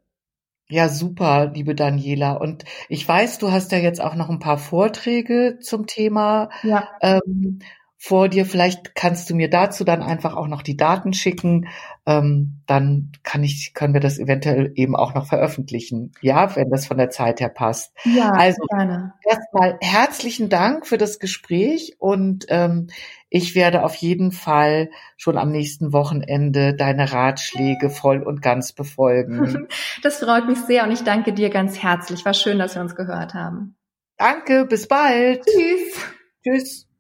Ja, 0.70 0.90
super, 0.90 1.52
liebe 1.54 1.76
Daniela. 1.76 2.34
Und 2.34 2.64
ich 2.90 3.08
weiß, 3.08 3.38
du 3.38 3.52
hast 3.52 3.72
ja 3.72 3.78
jetzt 3.78 4.02
auch 4.02 4.16
noch 4.16 4.30
ein 4.30 4.40
paar 4.40 4.58
Vorträge 4.58 5.60
zum 5.62 5.88
Thema. 5.88 6.50
Ja. 6.64 6.90
Ähm, 7.02 7.60
vor 8.04 8.28
dir. 8.28 8.46
Vielleicht 8.46 8.96
kannst 8.96 9.30
du 9.30 9.34
mir 9.36 9.50
dazu 9.50 9.86
dann 9.86 10.04
einfach 10.04 10.36
auch 10.36 10.48
noch 10.48 10.62
die 10.62 10.76
Daten 10.76 11.14
schicken. 11.14 11.70
Ähm, 12.06 12.60
dann 12.68 13.14
kann 13.24 13.46
ich, 13.46 13.74
können 13.74 13.94
wir 13.94 14.02
das 14.02 14.20
eventuell 14.20 14.74
eben 14.76 14.94
auch 14.94 15.14
noch 15.14 15.26
veröffentlichen. 15.26 16.12
Ja, 16.20 16.54
wenn 16.58 16.70
das 16.70 16.86
von 16.86 16.98
der 16.98 17.12
Zeit 17.12 17.40
her 17.40 17.48
passt. 17.48 17.94
Ja, 18.04 18.32
also 18.32 18.62
gerne. 18.68 19.14
erstmal 19.24 19.78
herzlichen 19.80 20.50
Dank 20.50 20.86
für 20.86 20.98
das 20.98 21.18
Gespräch 21.18 21.96
und 21.98 22.46
ähm, 22.50 22.88
ich 23.30 23.56
werde 23.56 23.86
auf 23.86 23.96
jeden 23.96 24.34
Fall 24.34 24.90
schon 25.16 25.38
am 25.38 25.50
nächsten 25.50 25.94
Wochenende 25.94 26.76
deine 26.76 27.14
Ratschläge 27.14 27.90
voll 27.90 28.22
und 28.22 28.42
ganz 28.42 28.74
befolgen. 28.74 29.70
Das 30.02 30.18
freut 30.18 30.46
mich 30.48 30.58
sehr 30.58 30.84
und 30.84 30.92
ich 30.92 31.04
danke 31.04 31.32
dir 31.32 31.50
ganz 31.50 31.82
herzlich. 31.82 32.26
War 32.26 32.34
schön, 32.34 32.60
dass 32.60 32.76
wir 32.76 32.82
uns 32.82 32.98
gehört 32.98 33.34
haben. 33.34 33.78
Danke, 34.18 34.66
bis 34.66 34.90
bald. 34.90 35.46
Tschüss. 35.46 36.02
Tschüss. 36.44 36.93